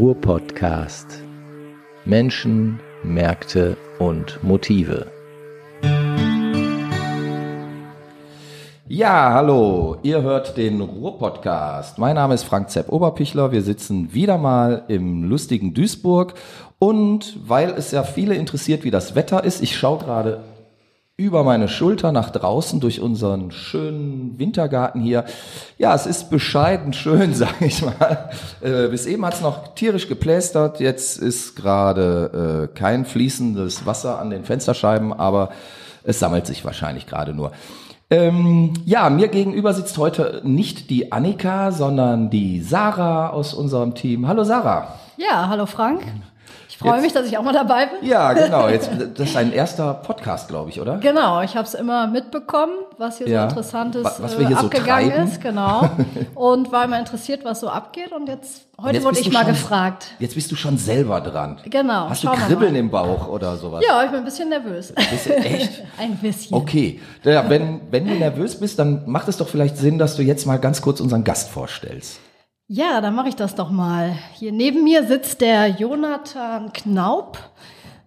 [0.00, 1.22] Ruhr-Podcast.
[2.06, 5.12] Menschen, Märkte und Motive.
[8.88, 11.98] Ja, hallo, ihr hört den Ruhr-Podcast.
[11.98, 13.52] Mein Name ist Frank Zepp Oberpichler.
[13.52, 16.32] Wir sitzen wieder mal im lustigen Duisburg.
[16.78, 20.40] Und weil es ja viele interessiert, wie das Wetter ist, ich schaue gerade
[21.20, 25.26] über meine Schulter nach draußen durch unseren schönen Wintergarten hier.
[25.76, 28.30] Ja, es ist bescheiden schön, sage ich mal.
[28.62, 30.80] Äh, bis eben hat es noch tierisch geplästert.
[30.80, 35.50] Jetzt ist gerade äh, kein fließendes Wasser an den Fensterscheiben, aber
[36.04, 37.52] es sammelt sich wahrscheinlich gerade nur.
[38.08, 44.26] Ähm, ja, mir gegenüber sitzt heute nicht die Annika, sondern die Sarah aus unserem Team.
[44.26, 44.94] Hallo Sarah.
[45.18, 46.02] Ja, hallo Frank
[46.80, 48.08] freue mich, dass ich auch mal dabei bin.
[48.08, 48.68] Ja, genau.
[48.68, 50.96] Jetzt, das ist ein erster Podcast, glaube ich, oder?
[50.98, 53.42] Genau, ich habe es immer mitbekommen, was hier ja.
[53.42, 55.90] so interessantes was wir hier äh, abgegangen so ist, genau.
[56.34, 58.12] Und war immer interessiert, was so abgeht.
[58.12, 60.06] Und jetzt heute jetzt wurde ich mal schon, gefragt.
[60.18, 61.58] Jetzt bist du schon selber dran.
[61.64, 62.08] Genau.
[62.08, 63.84] Hast du Kribbeln im Bauch oder sowas?
[63.86, 64.96] Ja, ich bin ein bisschen nervös.
[64.96, 65.82] Ein bisschen, echt?
[65.98, 66.56] ein bisschen.
[66.56, 67.00] Okay.
[67.24, 70.46] Ja, wenn, wenn du nervös bist, dann macht es doch vielleicht Sinn, dass du jetzt
[70.46, 72.20] mal ganz kurz unseren Gast vorstellst.
[72.72, 74.16] Ja, dann mache ich das doch mal.
[74.34, 77.36] Hier neben mir sitzt der Jonathan Knaup.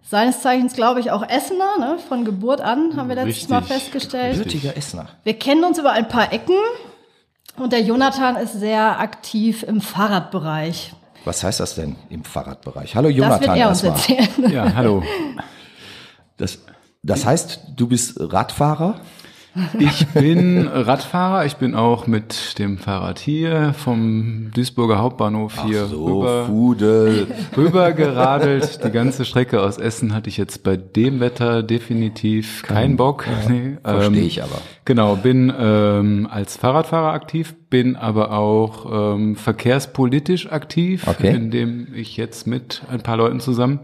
[0.02, 1.98] Seines Zeichens, glaube ich, auch Essener, ne?
[2.08, 3.50] von Geburt an, haben wir letztes Richtig.
[3.50, 4.38] Mal festgestellt.
[4.38, 5.08] Gebürtiger Essener.
[5.22, 6.56] Wir kennen uns über ein paar Ecken
[7.58, 10.94] und der Jonathan ist sehr aktiv im Fahrradbereich.
[11.26, 12.96] Was heißt das denn im Fahrradbereich?
[12.96, 13.40] Hallo Jonathan.
[13.40, 14.50] Das wird er uns erzählen.
[14.50, 15.02] Ja, hallo.
[16.38, 16.58] Das,
[17.02, 18.98] das heißt, du bist Radfahrer?
[19.78, 26.04] Ich bin Radfahrer, ich bin auch mit dem Fahrrad hier vom Duisburger Hauptbahnhof hier so,
[26.04, 27.28] rüber, Fudel.
[27.56, 28.84] rüber geradelt.
[28.84, 33.26] Die ganze Strecke aus Essen hatte ich jetzt bei dem Wetter definitiv keinen Kein, Bock.
[33.26, 34.60] Ja, nee, Verstehe ähm, ich aber.
[34.84, 41.34] Genau, bin ähm, als Fahrradfahrer aktiv, bin aber auch ähm, verkehrspolitisch aktiv, okay.
[41.34, 43.78] indem ich jetzt mit ein paar Leuten zusammen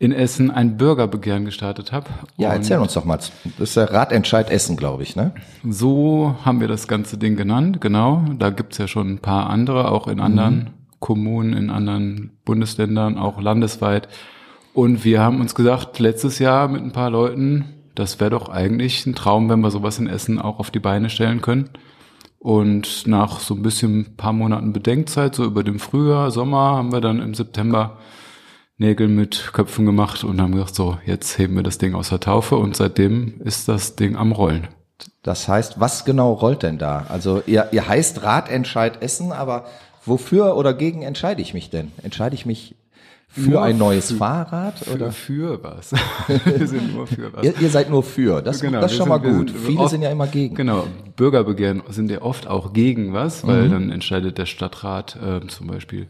[0.00, 2.06] in Essen ein Bürgerbegehren gestartet habe.
[2.36, 3.16] Ja, erzähl uns doch mal.
[3.16, 5.32] Das ist der Ratentscheid Essen, glaube ich, ne?
[5.68, 8.24] So haben wir das ganze Ding genannt, genau.
[8.38, 10.66] Da gibt's ja schon ein paar andere, auch in anderen mhm.
[11.00, 14.08] Kommunen, in anderen Bundesländern, auch landesweit.
[14.72, 17.64] Und wir haben uns gesagt, letztes Jahr mit ein paar Leuten,
[17.96, 21.10] das wäre doch eigentlich ein Traum, wenn wir sowas in Essen auch auf die Beine
[21.10, 21.70] stellen können.
[22.38, 27.00] Und nach so ein bisschen paar Monaten Bedenkzeit, so über dem Frühjahr, Sommer, haben wir
[27.00, 27.98] dann im September
[28.78, 32.20] Nägel mit Köpfen gemacht und haben gesagt, so, jetzt heben wir das Ding aus der
[32.20, 34.68] Taufe und seitdem ist das Ding am Rollen.
[35.22, 37.06] Das heißt, was genau rollt denn da?
[37.08, 39.66] Also ihr, ihr heißt Ratentscheid Essen, aber
[40.04, 41.90] wofür oder gegen entscheide ich mich denn?
[42.02, 42.76] Entscheide ich mich
[43.26, 45.92] für nur ein neues für, Fahrrad für, oder für was?
[46.44, 47.44] wir sind nur für was.
[47.44, 48.42] Ihr, ihr seid nur für.
[48.42, 49.50] Das, genau, das ist schon sind, mal gut.
[49.50, 50.54] Sind, Viele oft, sind ja immer gegen.
[50.54, 50.86] Genau.
[51.16, 53.70] Bürgerbegehren sind ja oft auch gegen was, weil mhm.
[53.72, 56.06] dann entscheidet der Stadtrat äh, zum Beispiel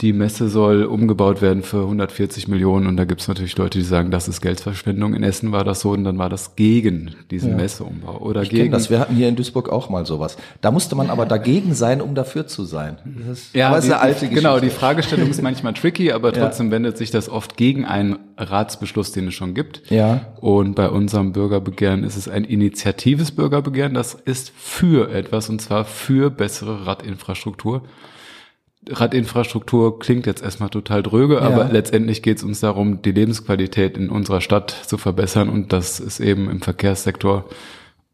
[0.00, 3.84] die Messe soll umgebaut werden für 140 Millionen und da gibt es natürlich Leute, die
[3.84, 5.12] sagen, das ist Geldverschwendung.
[5.12, 7.56] In Essen war das so und dann war das gegen diesen ja.
[7.56, 8.16] Messeumbau.
[8.18, 8.88] Oder ich gegen das.
[8.88, 10.38] Wir hatten hier in Duisburg auch mal sowas.
[10.62, 12.96] Da musste man aber dagegen sein, um dafür zu sein.
[13.28, 14.34] Das ja, ist eine alte Geschichte.
[14.36, 16.72] Genau, die Fragestellung ist manchmal tricky, aber trotzdem ja.
[16.72, 19.90] wendet sich das oft gegen einen Ratsbeschluss, den es schon gibt.
[19.90, 20.32] Ja.
[20.40, 23.92] Und bei unserem Bürgerbegehren ist es ein initiatives Bürgerbegehren.
[23.92, 27.82] Das ist für etwas und zwar für bessere Radinfrastruktur.
[28.90, 31.40] Radinfrastruktur klingt jetzt erstmal total dröge, ja.
[31.40, 36.00] aber letztendlich geht es uns darum, die Lebensqualität in unserer Stadt zu verbessern und das
[36.00, 37.44] ist eben im Verkehrssektor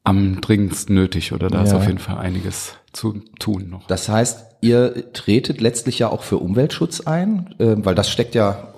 [0.05, 1.65] am dringendsten nötig oder da ja.
[1.65, 3.87] ist auf jeden Fall einiges zu tun noch.
[3.89, 8.69] Das heißt, ihr tretet letztlich ja auch für Umweltschutz ein, äh, weil das steckt ja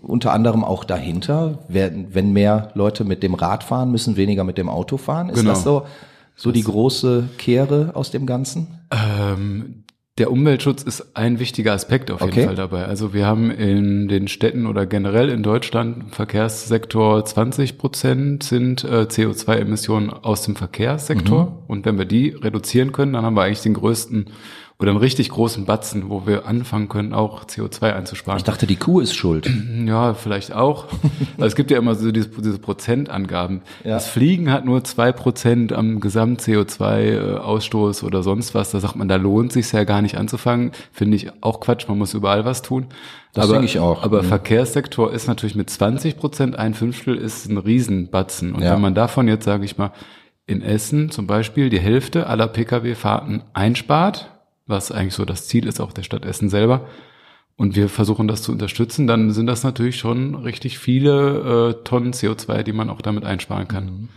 [0.00, 1.58] unter anderem auch dahinter.
[1.68, 5.28] Wenn mehr Leute mit dem Rad fahren, müssen weniger mit dem Auto fahren.
[5.28, 5.50] Ist genau.
[5.50, 5.86] das so,
[6.36, 8.66] so die große Kehre aus dem Ganzen?
[8.90, 9.81] Ähm,
[10.18, 12.44] der Umweltschutz ist ein wichtiger Aspekt auf jeden okay.
[12.44, 12.84] Fall dabei.
[12.84, 18.84] Also wir haben in den Städten oder generell in Deutschland im Verkehrssektor 20 Prozent sind
[18.84, 21.46] äh, CO2-Emissionen aus dem Verkehrssektor.
[21.46, 21.52] Mhm.
[21.66, 24.26] Und wenn wir die reduzieren können, dann haben wir eigentlich den größten
[24.82, 28.38] oder einen richtig großen Batzen, wo wir anfangen können, auch CO2 einzusparen.
[28.38, 29.50] Ich dachte, die Kuh ist schuld.
[29.82, 30.86] Ja, vielleicht auch.
[31.36, 33.62] also es gibt ja immer so diese, diese Prozentangaben.
[33.84, 33.90] Ja.
[33.90, 38.70] Das Fliegen hat nur zwei Prozent am Gesamt-CO2-Ausstoß oder sonst was.
[38.70, 40.72] Da sagt man, da lohnt sich ja gar nicht anzufangen.
[40.92, 41.88] Finde ich auch Quatsch.
[41.88, 42.86] Man muss überall was tun.
[43.34, 44.02] Das denke ich auch.
[44.02, 44.26] Aber mhm.
[44.26, 48.54] Verkehrssektor ist natürlich mit 20 Prozent, ein Fünftel ist ein Riesenbatzen.
[48.54, 48.74] Und ja.
[48.74, 49.92] wenn man davon jetzt, sage ich mal,
[50.46, 54.31] in Essen zum Beispiel die Hälfte aller Pkw-Fahrten einspart,
[54.72, 56.88] was eigentlich so das Ziel ist, auch der Stadt Essen selber.
[57.56, 62.12] Und wir versuchen das zu unterstützen, dann sind das natürlich schon richtig viele äh, Tonnen
[62.12, 63.84] CO2, die man auch damit einsparen kann.
[63.84, 64.08] Mhm.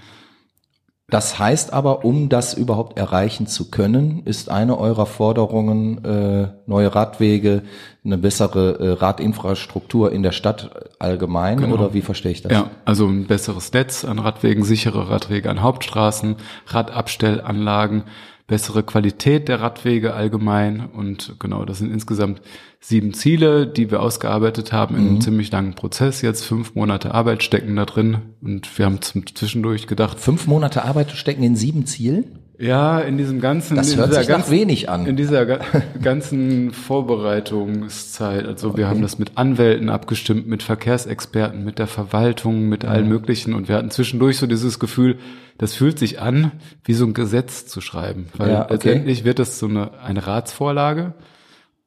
[1.08, 6.96] Das heißt aber, um das überhaupt erreichen zu können, ist eine eurer Forderungen äh, neue
[6.96, 7.62] Radwege,
[8.04, 11.76] eine bessere äh, Radinfrastruktur in der Stadt allgemein genau.
[11.76, 12.52] oder wie verstehe ich das?
[12.52, 18.06] Ja, also ein besseres Netz an Radwegen, sichere Radwege an Hauptstraßen, Radabstellanlagen,
[18.48, 22.42] bessere Qualität der Radwege allgemein und genau, das sind insgesamt
[22.80, 25.10] sieben Ziele, die wir ausgearbeitet haben in mhm.
[25.10, 26.22] einem ziemlich langen Prozess.
[26.22, 30.20] Jetzt fünf Monate Arbeit stecken da drin und wir haben zum zwischendurch gedacht.
[30.20, 32.45] Fünf Monate Arbeit stecken in sieben Zielen?
[32.58, 35.06] Ja, in diesem ganzen, das hört sich ganzen, wenig an.
[35.06, 35.46] In dieser
[36.02, 42.86] ganzen Vorbereitungszeit, also wir haben das mit Anwälten abgestimmt, mit Verkehrsexperten, mit der Verwaltung, mit
[42.86, 45.18] allen möglichen und wir hatten zwischendurch so dieses Gefühl,
[45.58, 46.52] das fühlt sich an,
[46.84, 48.74] wie so ein Gesetz zu schreiben, weil ja, okay.
[48.74, 51.14] letztendlich wird das so eine, eine Ratsvorlage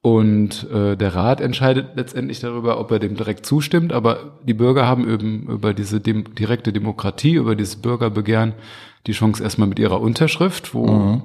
[0.01, 3.91] und äh, der Rat entscheidet letztendlich darüber, ob er dem direkt zustimmt.
[3.91, 8.53] Aber die Bürger haben eben über diese dem direkte Demokratie, über dieses Bürgerbegehren
[9.07, 11.21] die Chance erstmal mit ihrer Unterschrift, wo mhm.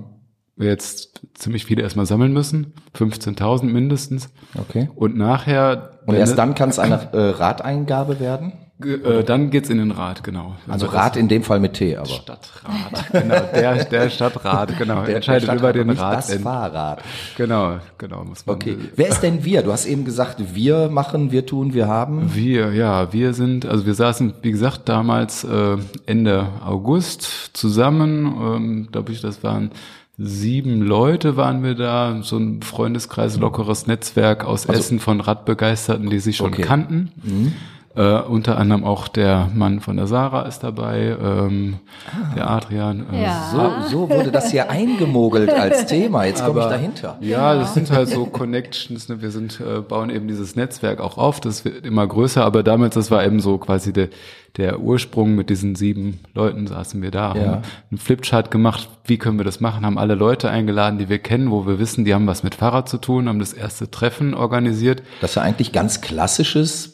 [0.56, 4.30] wir jetzt ziemlich viele erstmal sammeln müssen, 15.000 mindestens.
[4.58, 4.88] Okay.
[4.94, 6.00] Und nachher.
[6.06, 8.52] Und erst dann kann es eine äh, Rateingabe werden?
[8.82, 10.56] Äh, dann geht's in den Rat, genau.
[10.66, 12.06] Also Rat in dem Fall mit T, aber.
[12.06, 13.40] Stadtrat, genau.
[13.54, 15.04] Der, der Stadtrat, genau.
[15.04, 16.28] Der entscheidet der über den Rat.
[16.28, 17.00] Das Fahrrad.
[17.36, 18.24] Genau, genau.
[18.24, 18.76] Muss man okay.
[18.96, 19.62] Wer ist denn wir?
[19.62, 22.34] Du hast eben gesagt, wir machen, wir tun, wir haben.
[22.34, 28.26] Wir, ja, wir sind, also wir saßen, wie gesagt, damals äh, Ende August zusammen.
[28.26, 29.70] Ähm, Glaube ich, das waren
[30.18, 36.08] sieben Leute waren wir da, so ein Freundeskreis, lockeres Netzwerk aus also, Essen von Radbegeisterten,
[36.08, 36.62] die sich schon okay.
[36.62, 37.10] kannten.
[37.22, 37.52] Mhm.
[37.96, 41.76] Äh, unter anderem auch der Mann von der Sarah ist dabei, ähm,
[42.06, 42.34] ah.
[42.34, 43.06] der Adrian.
[43.12, 43.50] Äh, ja.
[43.52, 46.24] so, so wurde das hier eingemogelt als Thema.
[46.24, 47.16] Jetzt komme ich dahinter.
[47.20, 49.08] Ja, das sind halt so Connections.
[49.08, 49.22] Ne?
[49.22, 51.40] Wir sind äh, bauen eben dieses Netzwerk auch auf.
[51.40, 52.44] Das wird immer größer.
[52.44, 54.08] Aber damals, das war eben so quasi der
[54.56, 57.40] der Ursprung mit diesen sieben Leuten saßen wir da, ja.
[57.40, 61.18] haben einen Flipchart gemacht, wie können wir das machen, haben alle Leute eingeladen, die wir
[61.18, 64.32] kennen, wo wir wissen, die haben was mit Fahrrad zu tun, haben das erste Treffen
[64.32, 65.02] organisiert.
[65.20, 66.93] Das ja eigentlich ganz klassisches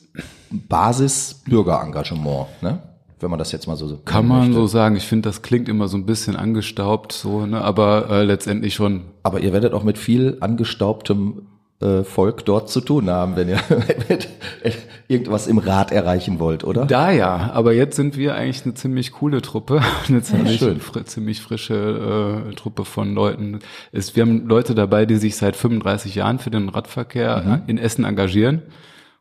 [0.50, 2.78] Basis-Bürgerengagement, ne?
[3.20, 4.54] wenn man das jetzt mal so kann man möchte.
[4.54, 4.96] so sagen.
[4.96, 7.60] Ich finde, das klingt immer so ein bisschen angestaubt, so, ne?
[7.60, 9.02] aber äh, letztendlich schon.
[9.22, 11.42] Aber ihr werdet auch mit viel angestaubtem
[11.80, 13.60] äh, Volk dort zu tun haben, wenn ihr
[15.08, 16.86] irgendwas im Rat erreichen wollt, oder?
[16.86, 21.04] Da ja, aber jetzt sind wir eigentlich eine ziemlich coole Truppe, eine ziemlich, ja, fr
[21.04, 23.60] ziemlich frische äh, Truppe von Leuten.
[23.92, 27.62] Ist, wir haben Leute dabei, die sich seit 35 Jahren für den Radverkehr mhm.
[27.66, 28.62] in Essen engagieren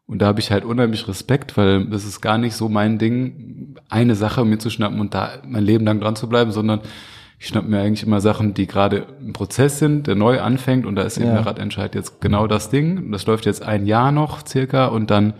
[0.10, 3.76] und da habe ich halt unheimlich Respekt, weil das ist gar nicht so mein Ding,
[3.90, 6.82] eine Sache mir zu schnappen und da mein Leben lang dran zu bleiben, sondern
[7.38, 10.96] ich schnapp mir eigentlich immer Sachen, die gerade im Prozess sind, der neu anfängt und
[10.96, 11.36] da ist eben ja.
[11.36, 13.12] der Radentscheid jetzt genau das Ding.
[13.12, 15.36] Das läuft jetzt ein Jahr noch circa und dann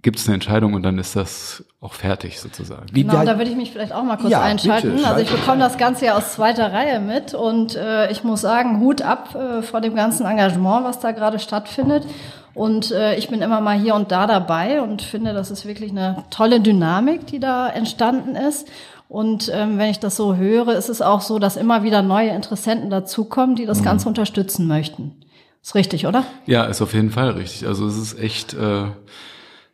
[0.00, 2.86] gibt es eine Entscheidung und dann ist das auch fertig sozusagen.
[2.92, 4.96] Genau, da würde ich mich vielleicht auch mal kurz ja, einschalten.
[4.96, 8.40] Bitte, also ich bekomme das Ganze ja aus zweiter Reihe mit und äh, ich muss
[8.40, 12.06] sagen, Hut ab äh, vor dem ganzen Engagement, was da gerade stattfindet.
[12.54, 15.90] Und äh, ich bin immer mal hier und da dabei und finde, das ist wirklich
[15.90, 18.68] eine tolle Dynamik, die da entstanden ist.
[19.08, 22.30] Und ähm, wenn ich das so höre, ist es auch so, dass immer wieder neue
[22.30, 23.84] Interessenten dazukommen, die das mhm.
[23.84, 25.16] Ganze unterstützen möchten.
[25.62, 26.24] Ist richtig, oder?
[26.46, 27.66] Ja, ist auf jeden Fall richtig.
[27.68, 28.84] Also es ist echt äh,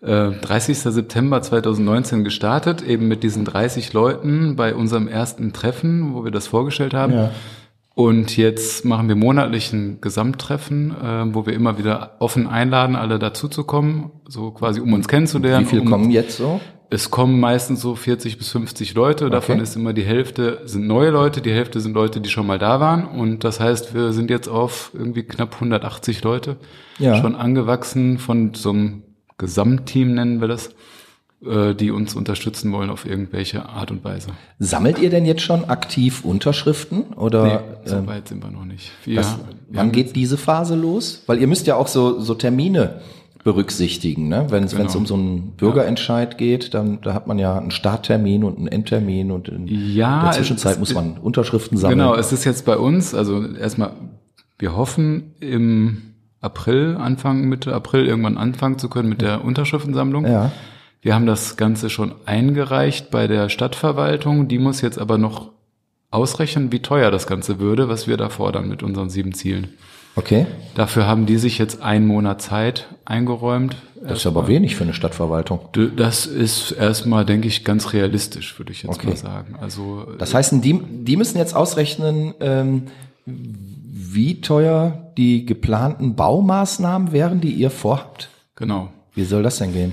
[0.02, 0.78] äh, 30.
[0.78, 6.46] September 2019 gestartet, eben mit diesen 30 Leuten bei unserem ersten Treffen, wo wir das
[6.46, 7.14] vorgestellt haben.
[7.14, 7.30] Ja.
[7.98, 13.18] Und jetzt machen wir monatlich ein Gesamttreffen, äh, wo wir immer wieder offen einladen, alle
[13.18, 15.66] dazuzukommen, so quasi um uns kennenzulernen.
[15.66, 16.60] Wie viele um, kommen jetzt so?
[16.90, 19.24] Es kommen meistens so 40 bis 50 Leute.
[19.24, 19.32] Okay.
[19.32, 22.60] Davon ist immer die Hälfte sind neue Leute, die Hälfte sind Leute, die schon mal
[22.60, 23.04] da waren.
[23.04, 26.56] Und das heißt, wir sind jetzt auf irgendwie knapp 180 Leute
[27.00, 27.16] ja.
[27.16, 29.02] schon angewachsen von so einem
[29.38, 30.70] Gesamtteam nennen wir das
[31.40, 34.30] die uns unterstützen wollen auf irgendwelche Art und Weise.
[34.58, 37.44] Sammelt ihr denn jetzt schon aktiv Unterschriften oder?
[37.44, 38.90] Nee, so ähm, weit sind wir noch nicht.
[39.04, 39.36] Wir, das,
[39.70, 41.22] wann geht diese Phase los?
[41.26, 43.02] Weil ihr müsst ja auch so, so Termine
[43.44, 44.46] berücksichtigen, ne?
[44.48, 44.92] Wenn es genau.
[44.96, 46.38] um so einen Bürgerentscheid ja.
[46.38, 50.32] geht, dann da hat man ja einen Starttermin und einen Endtermin und in ja, der
[50.32, 51.98] Zwischenzeit es, muss man Unterschriften sammeln.
[51.98, 53.92] Genau, es ist jetzt bei uns, also erstmal,
[54.58, 56.02] wir hoffen im
[56.40, 60.26] April, Anfang, Mitte April irgendwann anfangen zu können mit der Unterschriftensammlung.
[60.26, 60.50] Ja.
[61.00, 64.48] Wir haben das Ganze schon eingereicht bei der Stadtverwaltung.
[64.48, 65.52] Die muss jetzt aber noch
[66.10, 69.68] ausrechnen, wie teuer das Ganze würde, was wir da fordern mit unseren sieben Zielen.
[70.16, 70.46] Okay.
[70.74, 73.76] Dafür haben die sich jetzt einen Monat Zeit eingeräumt.
[74.02, 75.60] Das ist aber wenig für eine Stadtverwaltung.
[75.96, 79.08] Das ist erstmal, denke ich, ganz realistisch, würde ich jetzt okay.
[79.08, 79.56] mal sagen.
[79.60, 82.84] Also das heißt, die, die müssen jetzt ausrechnen, ähm,
[83.26, 88.28] wie teuer die geplanten Baumaßnahmen wären, die ihr vorhabt.
[88.56, 88.88] Genau.
[89.14, 89.92] Wie soll das denn gehen?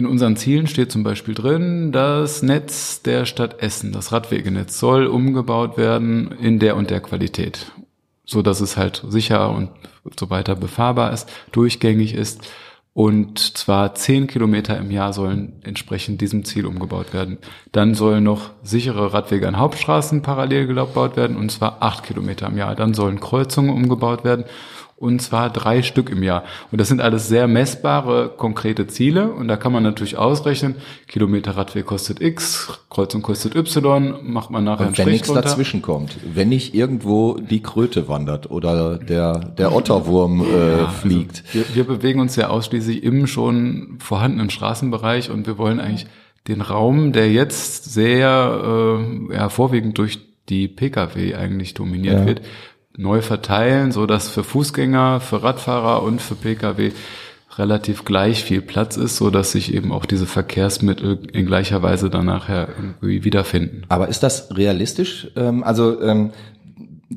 [0.00, 5.06] In unseren Zielen steht zum Beispiel drin, das Netz der Stadt Essen, das Radwegenetz, soll
[5.06, 7.70] umgebaut werden in der und der Qualität,
[8.24, 9.68] so dass es halt sicher und
[10.18, 12.50] so weiter befahrbar ist, durchgängig ist.
[12.94, 17.36] Und zwar zehn Kilometer im Jahr sollen entsprechend diesem Ziel umgebaut werden.
[17.70, 22.56] Dann sollen noch sichere Radwege an Hauptstraßen parallel gebaut werden, und zwar acht Kilometer im
[22.56, 22.74] Jahr.
[22.74, 24.46] Dann sollen Kreuzungen umgebaut werden
[25.00, 26.44] und zwar drei Stück im Jahr.
[26.70, 30.76] Und das sind alles sehr messbare, konkrete Ziele und da kann man natürlich ausrechnen,
[31.08, 36.18] Kilometer Radweg kostet X, Kreuzung kostet Y, macht man nachher und wenn nichts dazwischen kommt,
[36.34, 41.44] wenn nicht irgendwo die Kröte wandert oder der, der Otterwurm äh, ja, also fliegt.
[41.46, 46.08] Also wir, wir bewegen uns ja ausschließlich im schon vorhandenen Straßenbereich und wir wollen eigentlich
[46.46, 48.98] den Raum, der jetzt sehr
[49.30, 50.18] äh, ja, vorwiegend durch
[50.50, 52.26] die Pkw eigentlich dominiert ja.
[52.26, 52.42] wird,
[53.00, 56.92] neu verteilen, so dass für Fußgänger, für Radfahrer und für Pkw
[57.56, 62.10] relativ gleich viel Platz ist, so dass sich eben auch diese Verkehrsmittel in gleicher Weise
[62.10, 63.82] dann nachher irgendwie wiederfinden.
[63.88, 65.28] Aber ist das realistisch?
[65.36, 66.30] Ähm, also ähm,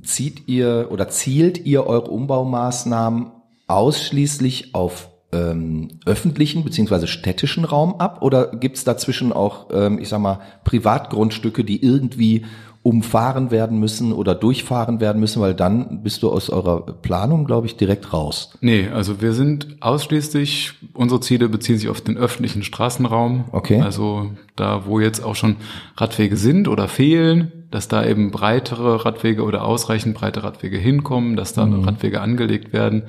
[0.02, 3.32] zieht ihr oder zielt ihr eure Umbaumaßnahmen
[3.68, 10.10] ausschließlich auf ähm, öffentlichen beziehungsweise städtischen Raum ab oder gibt es dazwischen auch, ähm, ich
[10.10, 12.46] sag mal, Privatgrundstücke, die irgendwie
[12.84, 17.66] umfahren werden müssen oder durchfahren werden müssen, weil dann bist du aus eurer Planung, glaube
[17.66, 18.52] ich, direkt raus.
[18.60, 23.46] Nee, also wir sind ausschließlich, unsere Ziele beziehen sich auf den öffentlichen Straßenraum.
[23.54, 23.80] Okay.
[23.80, 25.56] Also da, wo jetzt auch schon
[25.96, 31.54] Radwege sind oder fehlen, dass da eben breitere Radwege oder ausreichend breite Radwege hinkommen, dass
[31.54, 31.86] da mhm.
[31.86, 33.04] Radwege angelegt werden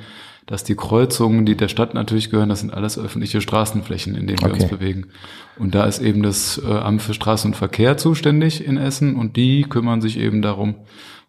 [0.47, 4.41] dass die Kreuzungen, die der Stadt natürlich gehören, das sind alles öffentliche Straßenflächen, in denen
[4.41, 4.63] wir okay.
[4.63, 5.07] uns bewegen.
[5.59, 9.37] Und da ist eben das äh, Amt für Straßen und Verkehr zuständig in Essen und
[9.37, 10.75] die kümmern sich eben darum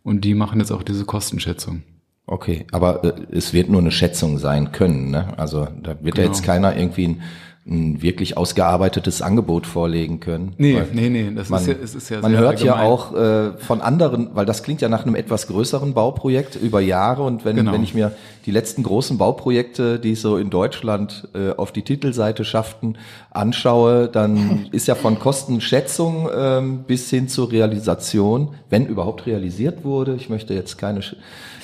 [0.03, 1.83] und die machen jetzt auch diese Kostenschätzung.
[2.27, 5.37] Okay, aber äh, es wird nur eine Schätzung sein können, ne?
[5.37, 6.27] Also da wird genau.
[6.27, 7.21] ja jetzt keiner irgendwie ein
[7.67, 10.53] ein wirklich ausgearbeitetes Angebot vorlegen können.
[10.59, 12.77] Nee, nee, nee, das man, ist ja, es ist ja Man hört allgemein.
[12.77, 16.79] ja auch äh, von anderen, weil das klingt ja nach einem etwas größeren Bauprojekt über
[16.79, 17.71] Jahre und wenn, genau.
[17.73, 18.11] wenn ich mir
[18.45, 22.99] die letzten großen Bauprojekte, die so in Deutschland äh, auf die Titelseite schafften,
[23.31, 30.13] anschaue, dann ist ja von Kostenschätzung ähm, bis hin zur Realisation, wenn überhaupt realisiert wurde,
[30.13, 31.01] ich möchte jetzt keine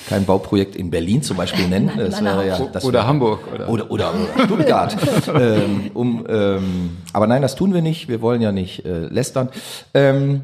[0.08, 1.90] kein Bauprojekt in Berlin zum Beispiel nennen.
[1.96, 3.40] Das wäre ja, das oder wäre, Hamburg.
[3.52, 4.96] Oder, oder, oder, oder Stuttgart.
[5.34, 8.08] ähm, um, ähm, aber nein, das tun wir nicht.
[8.08, 9.48] Wir wollen ja nicht äh, lästern.
[9.94, 10.42] Ähm,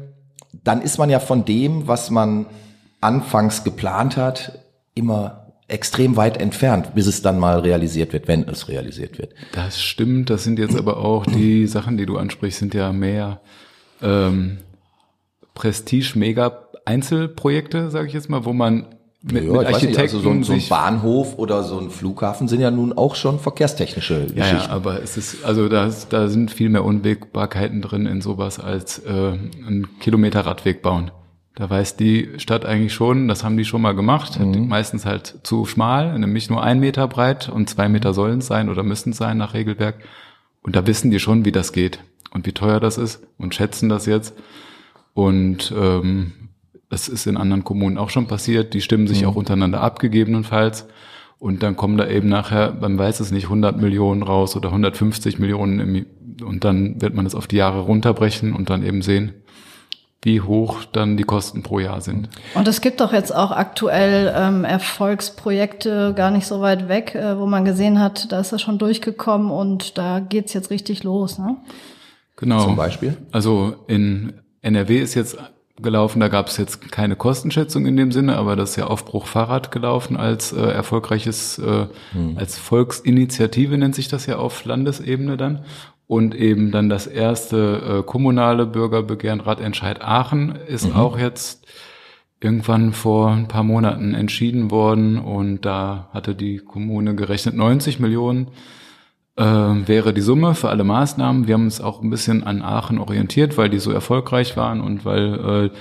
[0.63, 2.47] dann ist man ja von dem, was man
[3.01, 4.59] anfangs geplant hat,
[4.93, 9.33] immer extrem weit entfernt, bis es dann mal realisiert wird, wenn es realisiert wird.
[9.51, 10.29] Das stimmt.
[10.29, 13.39] Das sind jetzt aber auch die Sachen, die du ansprichst, sind ja mehr
[14.01, 14.57] ähm,
[15.53, 18.85] Prestige-Mega-Einzelprojekte, sage ich jetzt mal, wo man
[19.21, 22.47] mit, ja, mit Architekten nicht, also so ein, so ein, Bahnhof oder so ein Flughafen
[22.47, 24.39] sind ja nun auch schon verkehrstechnische Geschichten.
[24.39, 28.59] Ja, ja aber es ist, also da, da sind viel mehr Unwägbarkeiten drin in sowas
[28.59, 31.11] als äh, ein Kilometer Radweg bauen.
[31.55, 34.69] Da weiß die Stadt eigentlich schon, das haben die schon mal gemacht, mhm.
[34.69, 38.69] meistens halt zu schmal, nämlich nur ein Meter breit und zwei Meter sollen es sein
[38.69, 39.95] oder müssen es sein nach Regelwerk.
[40.61, 41.99] Und da wissen die schon, wie das geht
[42.31, 44.33] und wie teuer das ist und schätzen das jetzt.
[45.13, 46.31] Und ähm,
[46.89, 48.73] das ist in anderen Kommunen auch schon passiert.
[48.73, 49.29] Die stimmen sich mhm.
[49.29, 50.87] auch untereinander ab, gegebenenfalls.
[51.37, 55.39] Und dann kommen da eben nachher, man weiß es nicht, 100 Millionen raus oder 150
[55.39, 55.79] Millionen.
[55.79, 56.05] Im,
[56.45, 59.33] und dann wird man es auf die Jahre runterbrechen und dann eben sehen,
[60.21, 62.27] wie hoch dann die Kosten pro Jahr sind.
[62.55, 67.37] Und es gibt doch jetzt auch aktuell ähm, Erfolgsprojekte gar nicht so weit weg, äh,
[67.39, 71.37] wo man gesehen hat, da ist das schon durchgekommen und da geht's jetzt richtig los.
[71.39, 71.55] Ne?
[72.35, 72.63] Genau.
[72.63, 73.15] Zum Beispiel?
[73.31, 75.37] Also in NRW ist jetzt
[75.81, 76.19] gelaufen.
[76.19, 79.71] Da gab es jetzt keine Kostenschätzung in dem Sinne, aber das ist ja Aufbruch Fahrrad
[79.71, 82.37] gelaufen als äh, erfolgreiches, äh, hm.
[82.37, 85.65] als Volksinitiative nennt sich das ja auf Landesebene dann.
[86.07, 90.95] Und eben dann das erste äh, kommunale Bürgerbegehren Radentscheid Aachen ist mhm.
[90.95, 91.67] auch jetzt
[92.41, 98.47] irgendwann vor ein paar Monaten entschieden worden und da hatte die Kommune gerechnet 90 Millionen
[99.39, 101.47] äh, wäre die Summe für alle Maßnahmen.
[101.47, 105.05] Wir haben uns auch ein bisschen an Aachen orientiert, weil die so erfolgreich waren und
[105.05, 105.77] weil äh,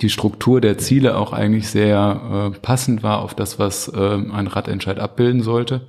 [0.00, 4.46] die Struktur der Ziele auch eigentlich sehr äh, passend war auf das, was äh, ein
[4.46, 5.88] Radentscheid abbilden sollte.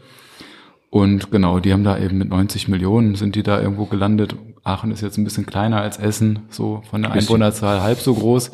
[0.90, 4.36] Und genau, die haben da eben mit 90 Millionen sind die da irgendwo gelandet.
[4.64, 8.52] Aachen ist jetzt ein bisschen kleiner als Essen, so von der Einwohnerzahl halb so groß.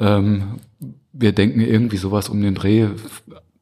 [0.00, 0.60] Ähm,
[1.12, 2.88] wir denken irgendwie sowas um den Dreh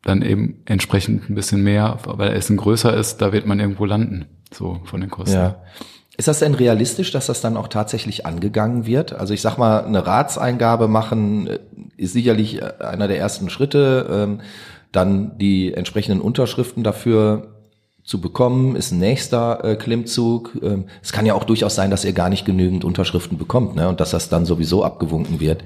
[0.02, 4.26] dann eben entsprechend ein bisschen mehr, weil Essen größer ist, da wird man irgendwo landen,
[4.52, 5.36] so von den Kosten.
[5.36, 5.56] Ja.
[6.16, 9.14] Ist das denn realistisch, dass das dann auch tatsächlich angegangen wird?
[9.14, 11.58] Also ich sag mal, eine Ratseingabe machen äh,
[11.96, 14.40] ist sicherlich äh, einer der ersten Schritte, ähm,
[14.92, 17.54] dann die entsprechenden Unterschriften dafür
[18.02, 20.58] zu bekommen, ist ein nächster äh, Klimmzug.
[20.62, 23.88] Ähm, es kann ja auch durchaus sein, dass ihr gar nicht genügend Unterschriften bekommt ne?
[23.88, 25.62] und dass das dann sowieso abgewunken wird.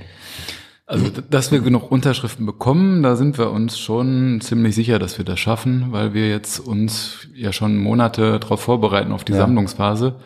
[0.86, 5.24] Also, dass wir genug Unterschriften bekommen, da sind wir uns schon ziemlich sicher, dass wir
[5.24, 9.38] das schaffen, weil wir jetzt uns ja schon Monate darauf vorbereiten auf die ja.
[9.38, 10.16] Sammlungsphase.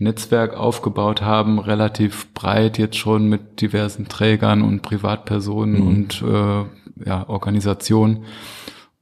[0.00, 5.86] Netzwerk aufgebaut haben, relativ breit jetzt schon mit diversen Trägern und Privatpersonen mhm.
[5.86, 8.24] und äh, ja, Organisationen.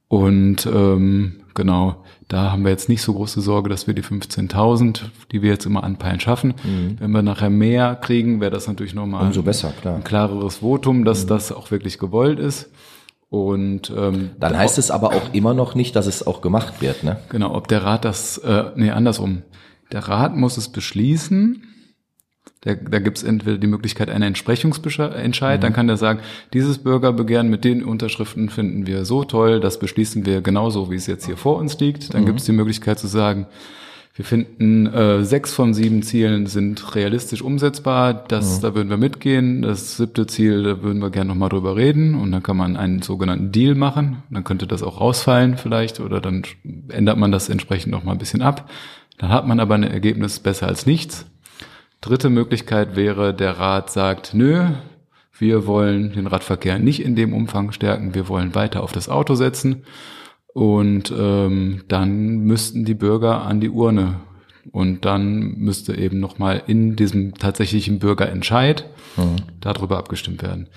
[0.07, 5.03] Und ähm, genau, da haben wir jetzt nicht so große Sorge, dass wir die 15.000,
[5.31, 6.55] die wir jetzt immer anpeilen, schaffen.
[6.63, 6.97] Mhm.
[6.99, 9.95] Wenn wir nachher mehr kriegen, wäre das natürlich nochmal Umso besser, klar.
[9.95, 11.29] ein klareres Votum, dass mhm.
[11.29, 12.69] das auch wirklich gewollt ist.
[13.29, 17.03] Und ähm, dann heißt es aber auch immer noch nicht, dass es auch gemacht wird,
[17.03, 17.19] ne?
[17.29, 19.41] Genau, ob der Rat das, äh, nee, andersrum.
[19.91, 21.63] Der Rat muss es beschließen
[22.61, 25.61] da, da gibt es entweder die Möglichkeit einer Entsprechungsentscheid, mhm.
[25.61, 26.19] dann kann der sagen,
[26.53, 31.07] dieses Bürgerbegehren mit den Unterschriften finden wir so toll, das beschließen wir genauso, wie es
[31.07, 32.13] jetzt hier vor uns liegt.
[32.13, 32.27] Dann mhm.
[32.27, 33.47] gibt es die Möglichkeit zu sagen,
[34.17, 38.15] wir finden, äh, sechs von sieben Zielen sind realistisch umsetzbar.
[38.15, 38.61] Das, mhm.
[38.63, 39.61] da würden wir mitgehen.
[39.61, 42.15] Das siebte Ziel, da würden wir gerne nochmal drüber reden.
[42.15, 44.23] Und dann kann man einen sogenannten Deal machen.
[44.31, 46.41] Dann könnte das auch rausfallen vielleicht oder dann
[46.89, 48.71] ändert man das entsprechend nochmal ein bisschen ab.
[49.19, 51.27] Dann hat man aber ein Ergebnis besser als nichts.
[52.01, 54.65] Dritte Möglichkeit wäre, der Rat sagt, nö,
[55.39, 59.35] wir wollen den Radverkehr nicht in dem Umfang stärken, wir wollen weiter auf das Auto
[59.35, 59.83] setzen.
[60.47, 64.21] Und ähm, dann müssten die Bürger an die Urne.
[64.71, 68.85] Und dann müsste eben nochmal in diesem tatsächlichen Bürgerentscheid
[69.15, 69.37] mhm.
[69.61, 70.67] darüber abgestimmt werden.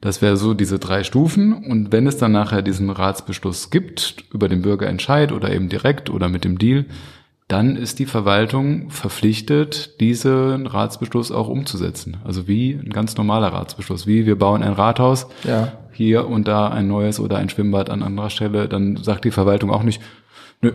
[0.00, 1.52] Das wäre so diese drei Stufen.
[1.52, 6.28] Und wenn es dann nachher diesen Ratsbeschluss gibt über den Bürgerentscheid oder eben direkt oder
[6.28, 6.86] mit dem Deal,
[7.50, 12.18] dann ist die Verwaltung verpflichtet, diesen Ratsbeschluss auch umzusetzen.
[12.24, 15.72] Also wie ein ganz normaler Ratsbeschluss, wie wir bauen ein Rathaus, ja.
[15.92, 19.70] hier und da ein neues oder ein Schwimmbad an anderer Stelle, dann sagt die Verwaltung
[19.70, 20.00] auch nicht,
[20.62, 20.72] nö,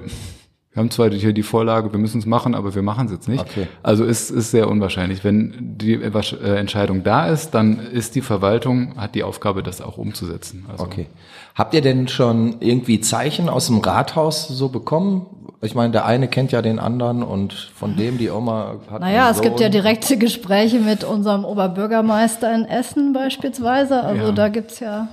[0.75, 3.29] wir haben zwar hier die Vorlage, wir müssen es machen, aber wir machen es jetzt
[3.29, 3.39] nicht.
[3.39, 3.67] Okay.
[3.81, 5.23] Also ist ist sehr unwahrscheinlich.
[5.23, 9.97] Wenn die äh, Entscheidung da ist, dann ist die Verwaltung hat die Aufgabe, das auch
[9.97, 10.65] umzusetzen.
[10.69, 11.07] Also okay.
[11.55, 15.27] Habt ihr denn schon irgendwie Zeichen aus dem Rathaus so bekommen?
[15.61, 18.99] Ich meine, der eine kennt ja den anderen und von dem die Oma hat.
[18.99, 24.03] Naja, es gibt ja direkte Gespräche mit unserem Oberbürgermeister in Essen beispielsweise.
[24.03, 24.31] Also ja.
[24.33, 25.07] da gibt's ja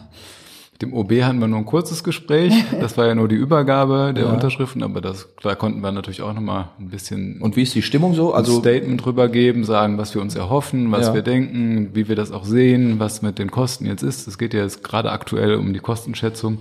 [0.82, 2.52] dem OB hatten wir nur ein kurzes Gespräch.
[2.82, 4.32] Das war ja nur die Übergabe der ja.
[4.32, 7.40] Unterschriften, aber das, da konnten wir natürlich auch nochmal ein bisschen.
[7.40, 8.34] Und wie ist die Stimmung so?
[8.34, 11.14] Also ein Statement drüber geben, sagen, was wir uns erhoffen, was ja.
[11.14, 14.26] wir denken, wie wir das auch sehen, was mit den Kosten jetzt ist.
[14.26, 16.58] Es geht ja jetzt gerade aktuell um die Kostenschätzung.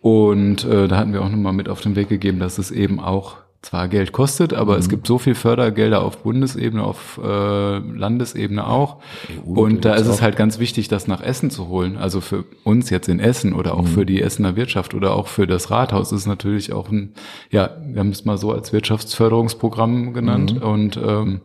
[0.00, 3.00] Und äh, da hatten wir auch nochmal mit auf den Weg gegeben, dass es eben
[3.00, 4.80] auch zwar Geld kostet, aber mhm.
[4.80, 9.02] es gibt so viel Fördergelder auf Bundesebene, auf äh, Landesebene auch.
[9.46, 11.98] EU und da ist es halt ganz wichtig, das nach Essen zu holen.
[11.98, 13.88] Also für uns jetzt in Essen oder auch mhm.
[13.88, 17.12] für die Essener Wirtschaft oder auch für das Rathaus ist natürlich auch ein,
[17.50, 20.62] ja, wir haben es mal so als Wirtschaftsförderungsprogramm genannt mhm.
[20.62, 21.40] und ähm,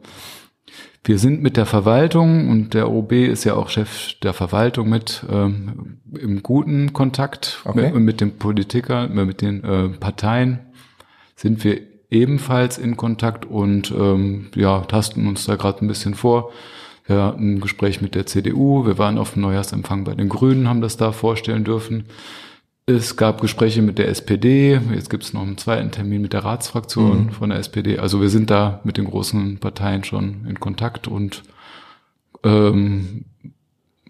[1.03, 5.23] wir sind mit der Verwaltung und der OB ist ja auch Chef der Verwaltung mit
[5.29, 7.91] ähm, im guten Kontakt okay.
[7.91, 10.61] mit, mit den Politikern, mit den äh, Parteien
[11.35, 16.51] sind wir ebenfalls in Kontakt und ähm, ja, tasten uns da gerade ein bisschen vor.
[17.05, 20.67] Wir hatten ein Gespräch mit der CDU, wir waren auf dem Neujahrsempfang bei den Grünen,
[20.67, 22.05] haben das da vorstellen dürfen.
[22.87, 26.45] Es gab Gespräche mit der SPD, jetzt gibt es noch einen zweiten Termin mit der
[26.45, 27.29] Ratsfraktion mhm.
[27.31, 27.99] von der SPD.
[27.99, 31.43] Also wir sind da mit den großen Parteien schon in Kontakt und
[32.43, 33.25] ähm,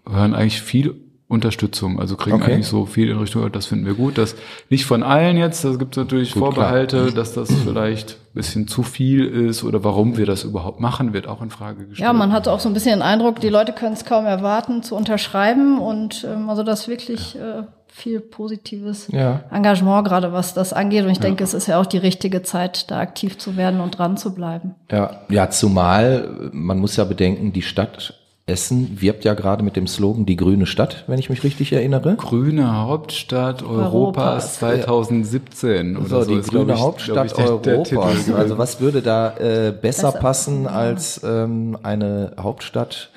[0.08, 0.94] hören eigentlich viel
[1.28, 2.52] Unterstützung, also kriegen okay.
[2.52, 4.16] eigentlich so viel in Richtung, das finden wir gut.
[4.16, 4.36] Das
[4.70, 7.14] nicht von allen jetzt, da gibt es natürlich gut, Vorbehalte, klar.
[7.14, 11.26] dass das vielleicht ein bisschen zu viel ist oder warum wir das überhaupt machen, wird
[11.26, 12.06] auch in Frage gestellt.
[12.06, 14.84] Ja, man hatte auch so ein bisschen den Eindruck, die Leute können es kaum erwarten
[14.84, 19.40] zu unterschreiben und ähm, also das wirklich äh, viel positives ja.
[19.50, 21.04] Engagement, gerade was das angeht.
[21.04, 21.22] Und ich ja.
[21.22, 24.32] denke, es ist ja auch die richtige Zeit, da aktiv zu werden und dran zu
[24.32, 24.76] bleiben.
[24.92, 28.14] Ja, ja, zumal man muss ja bedenken, die Stadt
[28.48, 32.14] Essen wirbt ja gerade mit dem Slogan die grüne Stadt, wenn ich mich richtig erinnere.
[32.14, 36.22] Grüne Hauptstadt Europas, 2017 oder so.
[36.22, 38.30] so die grüne ich, Hauptstadt ich, Europas.
[38.30, 43.10] Also was würde da äh, besser, besser passen als ähm, eine Hauptstadt,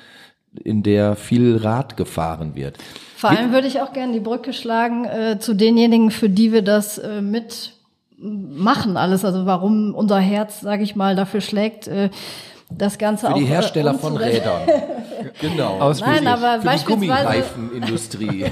[0.64, 2.78] in der viel Rad gefahren wird?
[3.16, 6.62] Vor allem würde ich auch gerne die Brücke schlagen äh, zu denjenigen, für die wir
[6.62, 7.74] das äh, mit
[8.20, 9.24] machen alles.
[9.24, 11.86] Also warum unser Herz, sage ich mal, dafür schlägt.
[11.86, 12.10] Äh,
[12.70, 14.62] das Ganze für auch die Hersteller von Rädern.
[15.40, 15.78] genau.
[15.80, 18.46] Aus Nein, aber für beispielsweise die Gummireifenindustrie.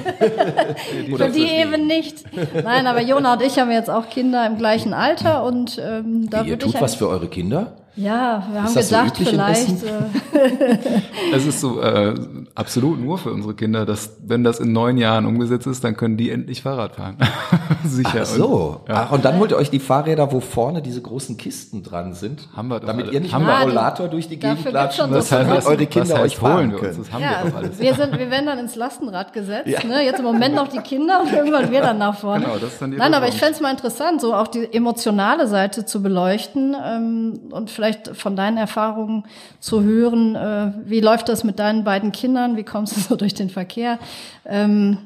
[1.16, 2.24] für die eben nicht.
[2.62, 6.44] Nein, aber Jona und ich haben jetzt auch Kinder im gleichen Alter und ähm, da
[6.44, 7.72] Wie, ihr tut was für eure Kinder?
[7.96, 9.82] Ja, wir haben gedacht, so vielleicht.
[9.82, 10.68] Äh
[11.34, 12.14] es ist so äh,
[12.54, 16.16] absolut nur für unsere Kinder, dass wenn das in neun Jahren umgesetzt ist, dann können
[16.16, 17.16] die endlich Fahrrad fahren.
[17.84, 18.20] Sicher.
[18.22, 18.80] Ach so.
[18.82, 19.06] Und, ja.
[19.06, 22.48] Ach, und dann holt ihr euch die Fahrräder, wo vorne diese großen Kisten dran sind,
[22.56, 23.14] haben wir damit alle.
[23.14, 26.76] ihr nicht haben mit Rollator durch die Gegend klatschen müsst, damit eure Kinder euch fahren
[26.76, 26.98] können.
[26.98, 27.78] Das haben ja, wir doch alles.
[27.80, 29.68] Wir, sind, wir werden dann ins Lastenrad gesetzt.
[29.68, 29.84] Ja.
[29.84, 30.04] Ne?
[30.04, 32.44] Jetzt im Moment noch die Kinder und irgendwann wir dann nach vorne.
[32.44, 34.72] Genau, das ist dann die Nein, aber ich fände es mal interessant, so auch die
[34.72, 39.22] emotionale Seite zu beleuchten ähm, und vielleicht von deinen Erfahrungen
[39.60, 43.34] zu hören, äh, wie läuft das mit deinen beiden Kindern, wie kommst du so durch
[43.34, 44.00] den Verkehr?
[44.44, 44.98] Ähm,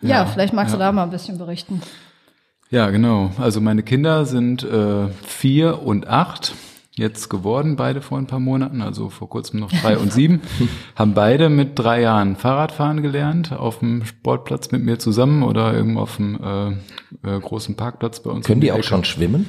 [0.00, 0.78] ja, ja, vielleicht magst ja.
[0.78, 1.82] du da mal ein bisschen berichten.
[2.70, 3.30] Ja, genau.
[3.38, 6.54] Also meine Kinder sind äh, vier und acht
[6.96, 10.40] jetzt geworden, beide vor ein paar Monaten, also vor kurzem noch drei und sieben,
[10.96, 16.00] haben beide mit drei Jahren Fahrradfahren gelernt, auf dem Sportplatz mit mir zusammen oder irgendwo
[16.00, 16.68] auf dem äh,
[17.36, 18.46] äh, großen Parkplatz bei uns.
[18.46, 19.46] Können die auch schon schwimmen?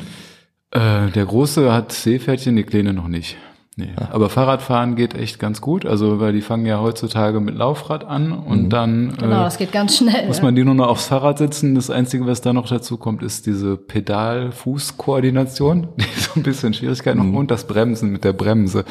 [0.75, 3.37] Äh, der Große hat Seepferdchen, die Kleine noch nicht.
[3.77, 3.89] Nee.
[3.99, 4.07] Ja.
[4.11, 8.31] Aber Fahrradfahren geht echt ganz gut, also weil die fangen ja heutzutage mit Laufrad an
[8.31, 8.69] und mhm.
[8.69, 10.27] dann genau, äh, das geht ganz schnell.
[10.27, 11.75] Muss man die nur noch aufs Fahrrad setzen.
[11.75, 17.27] Das Einzige, was da noch dazu kommt, ist diese Pedal-Fuß-Koordination, die so ein bisschen Schwierigkeiten
[17.27, 17.35] mhm.
[17.35, 18.85] und das Bremsen mit der Bremse.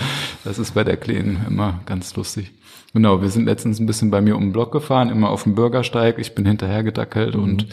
[0.44, 2.53] Das ist bei der Kleinen immer ganz lustig.
[2.92, 5.55] Genau, wir sind letztens ein bisschen bei mir um den Block gefahren, immer auf dem
[5.55, 6.18] Bürgersteig.
[6.18, 7.42] Ich bin hinterhergedackelt mhm.
[7.42, 7.68] und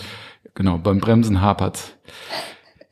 [0.56, 1.92] genau beim Bremsen hapert's.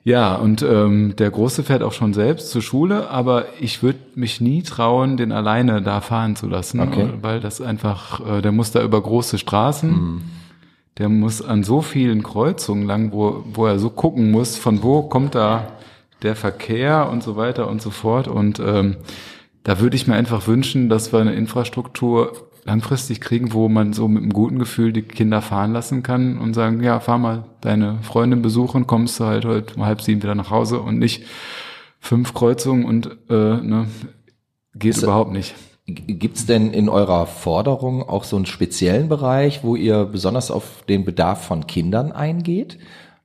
[0.03, 4.39] Ja, und ähm, der Große fährt auch schon selbst zur Schule, aber ich würde mich
[4.39, 7.09] nie trauen, den alleine da fahren zu lassen, okay.
[7.21, 10.21] weil das einfach, äh, der muss da über große Straßen, mhm.
[10.97, 15.03] der muss an so vielen Kreuzungen lang, wo, wo er so gucken muss, von wo
[15.03, 15.67] kommt da
[16.21, 18.27] der Verkehr und so weiter und so fort.
[18.27, 18.97] Und ähm,
[19.63, 24.07] da würde ich mir einfach wünschen, dass wir eine Infrastruktur langfristig kriegen, wo man so
[24.07, 27.97] mit einem guten Gefühl die Kinder fahren lassen kann und sagen, ja, fahr mal deine
[28.03, 31.23] Freundin besuchen, kommst du halt heute um halb sieben wieder nach Hause und nicht
[31.99, 33.87] fünf Kreuzungen und äh, ne,
[34.75, 35.55] geht das überhaupt nicht.
[35.87, 41.03] Gibt's denn in eurer Forderung auch so einen speziellen Bereich, wo ihr besonders auf den
[41.03, 42.77] Bedarf von Kindern eingeht?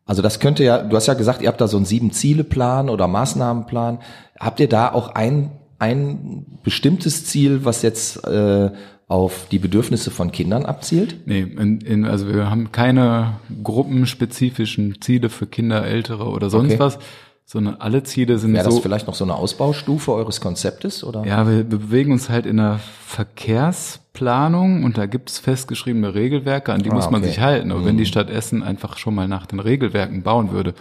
[0.06, 3.06] Also das könnte ja, du hast ja gesagt, ihr habt da so einen Sieben-Ziele-Plan oder
[3.08, 3.98] Maßnahmenplan.
[4.40, 8.70] Habt ihr da auch ein, ein bestimmtes Ziel, was jetzt äh,
[9.14, 11.18] auf die Bedürfnisse von Kindern abzielt?
[11.26, 16.80] Nee, in, in, also wir haben keine gruppenspezifischen Ziele für Kinder, Ältere oder sonst okay.
[16.80, 16.98] was,
[17.44, 18.70] sondern alle Ziele sind Wäre so.
[18.70, 21.24] das vielleicht noch so eine Ausbaustufe eures Konzeptes oder?
[21.24, 26.90] Ja, wir bewegen uns halt in einer Verkehrsplanung und da gibt's festgeschriebene Regelwerke, an die
[26.90, 27.30] ah, muss man okay.
[27.30, 27.70] sich halten.
[27.70, 27.86] Aber mhm.
[27.86, 30.74] wenn die Stadt Essen einfach schon mal nach den Regelwerken bauen würde,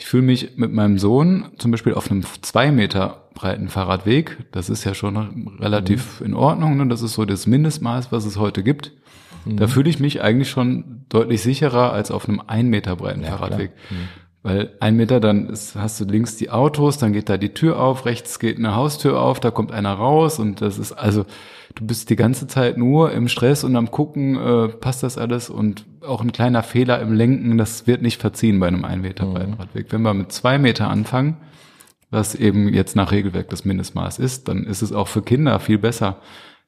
[0.00, 4.38] ich fühle mich mit meinem Sohn zum Beispiel auf einem zwei Meter breiten Fahrradweg.
[4.50, 6.26] Das ist ja schon relativ mhm.
[6.26, 6.78] in Ordnung.
[6.78, 6.88] Ne?
[6.88, 8.92] Das ist so das Mindestmaß, was es heute gibt.
[9.44, 9.58] Mhm.
[9.58, 13.28] Da fühle ich mich eigentlich schon deutlich sicherer als auf einem ein Meter breiten ja,
[13.28, 13.72] Fahrradweg.
[13.90, 14.08] Mhm.
[14.42, 17.78] Weil ein Meter, dann ist, hast du links die Autos, dann geht da die Tür
[17.78, 21.26] auf, rechts geht eine Haustür auf, da kommt einer raus und das ist also,
[21.74, 25.50] du bist die ganze Zeit nur im Stress und am gucken, äh, passt das alles
[25.50, 29.26] und auch ein kleiner Fehler im Lenken, das wird nicht verziehen bei einem ein Meter
[29.26, 29.56] breiten mhm.
[29.56, 29.86] Radweg.
[29.90, 31.36] Wenn wir mit zwei Meter anfangen,
[32.10, 35.78] was eben jetzt nach Regelwerk das Mindestmaß ist, dann ist es auch für Kinder viel
[35.78, 36.16] besser,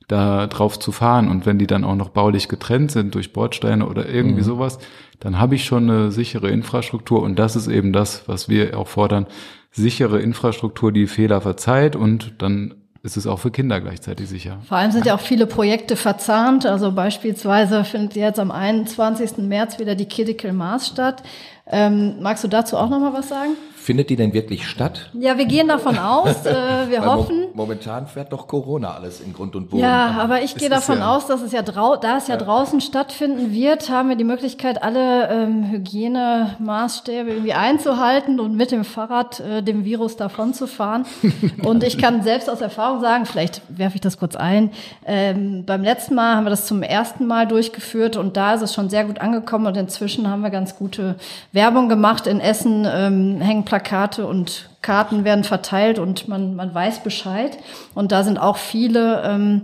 [0.08, 1.28] da drauf zu fahren.
[1.28, 4.46] Und wenn die dann auch noch baulich getrennt sind durch Bordsteine oder irgendwie mhm.
[4.46, 4.78] sowas,
[5.18, 8.88] dann habe ich schon eine sichere Infrastruktur und das ist eben das, was wir auch
[8.88, 9.26] fordern.
[9.70, 14.58] Sichere Infrastruktur, die Fehler verzeiht und dann ist es auch für Kinder gleichzeitig sicher.
[14.68, 16.66] Vor allem sind ja auch viele Projekte verzahnt.
[16.66, 19.38] Also beispielsweise findet jetzt am 21.
[19.38, 21.22] März wieder die Critical Mass statt.
[21.66, 23.52] Ähm, magst du dazu auch noch mal was sagen?
[23.82, 25.10] Findet die denn wirklich statt?
[25.12, 26.46] Ja, wir gehen davon aus.
[26.46, 26.52] Äh,
[26.88, 27.40] wir hoffen.
[27.40, 29.82] Mo momentan fährt doch Corona alles in Grund und Boden.
[29.82, 32.40] Ja, aber ich gehe davon ja aus, dass es ja drau da es ja, ja,
[32.40, 38.84] draußen stattfinden wird, haben wir die Möglichkeit, alle ähm, Hygienemaßstäbe irgendwie einzuhalten und mit dem
[38.84, 41.04] Fahrrad äh, dem Virus davon zu fahren.
[41.64, 44.70] und ich kann selbst aus Erfahrung sagen, vielleicht werfe ich das kurz ein.
[45.04, 48.74] Ähm, beim letzten Mal haben wir das zum ersten Mal durchgeführt und da ist es
[48.74, 51.16] schon sehr gut angekommen und inzwischen haben wir ganz gute
[51.52, 52.26] Werbung gemacht.
[52.26, 57.58] In Essen ähm, hängen Plakate und Karten werden verteilt und man, man weiß Bescheid.
[57.94, 59.62] Und da sind auch viele ähm,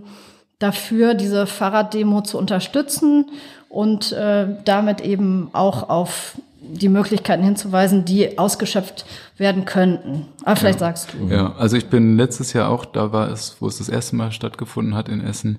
[0.59, 3.27] dafür, diese Fahrraddemo zu unterstützen
[3.69, 10.27] und äh, damit eben auch auf die Möglichkeiten hinzuweisen, die ausgeschöpft werden könnten.
[10.45, 10.87] Aber vielleicht ja.
[10.87, 11.33] sagst du.
[11.33, 14.33] Ja, also ich bin letztes Jahr auch, da war es, wo es das erste Mal
[14.33, 15.59] stattgefunden hat in Essen,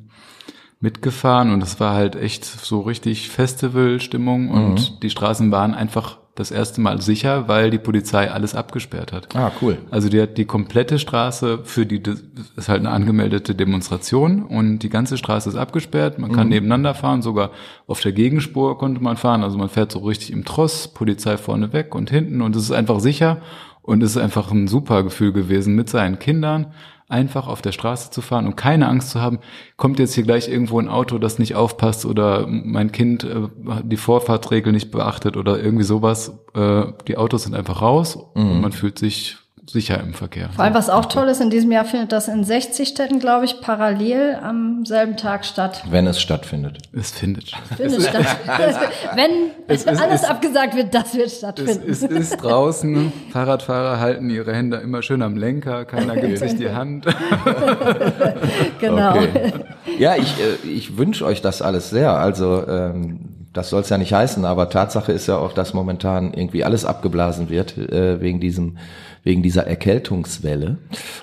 [0.79, 4.99] mitgefahren und es war halt echt so richtig Festivalstimmung und mhm.
[5.01, 9.35] die Straßen waren einfach das erste Mal sicher, weil die Polizei alles abgesperrt hat.
[9.35, 9.79] Ah, cool.
[9.91, 12.23] Also die hat die komplette Straße für die, das
[12.55, 16.17] ist halt eine angemeldete Demonstration und die ganze Straße ist abgesperrt.
[16.17, 16.53] Man kann mhm.
[16.53, 17.51] nebeneinander fahren, sogar
[17.87, 19.43] auf der Gegenspur konnte man fahren.
[19.43, 22.71] Also man fährt so richtig im Tross, Polizei vorne weg und hinten und es ist
[22.71, 23.41] einfach sicher
[23.81, 26.73] Und es ist einfach ein super Gefühl gewesen, mit seinen Kindern
[27.09, 29.39] einfach auf der Straße zu fahren und keine Angst zu haben,
[29.75, 33.47] kommt jetzt hier gleich irgendwo ein Auto, das nicht aufpasst oder mein Kind äh,
[33.83, 36.39] die Vorfahrtregel nicht beachtet oder irgendwie sowas.
[36.53, 38.51] Äh, die Autos sind einfach raus mhm.
[38.51, 39.37] und man fühlt sich
[39.71, 40.49] sicher im Verkehr.
[40.55, 43.45] Vor allem, was auch toll ist, in diesem Jahr findet das in 60 Städten, glaube
[43.45, 45.83] ich, parallel am selben Tag statt.
[45.89, 46.79] Wenn es stattfindet.
[46.91, 47.61] Es findet statt.
[47.77, 48.25] Findet statt.
[49.15, 51.89] Wenn es alles ist, abgesagt wird, das wird stattfinden.
[51.89, 53.11] Es, es ist draußen.
[53.31, 55.85] Fahrradfahrer halten ihre Hände immer schön am Lenker.
[55.85, 57.05] Keiner gibt sich die Hand.
[58.79, 59.11] genau.
[59.11, 59.53] Okay.
[59.97, 62.13] Ja, ich, äh, ich wünsche euch das alles sehr.
[62.13, 66.33] Also ähm, das soll es ja nicht heißen, aber Tatsache ist ja auch, dass momentan
[66.33, 68.77] irgendwie alles abgeblasen wird äh, wegen diesem
[69.23, 70.77] wegen dieser Erkältungswelle.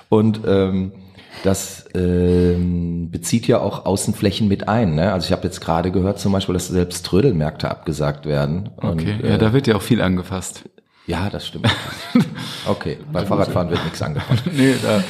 [0.09, 0.91] Und ähm,
[1.43, 4.95] das ähm, bezieht ja auch Außenflächen mit ein.
[4.95, 5.13] Ne?
[5.13, 8.69] Also ich habe jetzt gerade gehört zum Beispiel, dass selbst Trödelmärkte abgesagt werden.
[8.77, 10.63] Okay, und, ja, äh, da wird ja auch viel angefasst.
[11.05, 11.67] Ja, das stimmt.
[12.69, 14.43] Okay, beim Fahrradfahren wird nichts angefasst.
[14.51, 15.01] nee, da,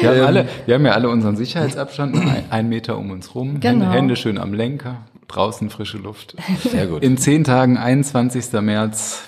[0.00, 3.36] wir, haben ähm, alle, wir haben ja alle unseren Sicherheitsabstand, ein, ein Meter um uns
[3.36, 3.84] rum, genau.
[3.84, 4.96] Hände, Hände schön am Lenker,
[5.34, 6.36] draußen frische Luft.
[6.62, 7.02] Sehr gut.
[7.02, 8.52] In zehn Tagen, 21.
[8.60, 9.22] März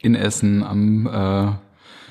[0.00, 1.52] in Essen am äh,